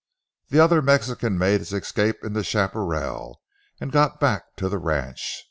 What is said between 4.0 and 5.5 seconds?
back to the ranch.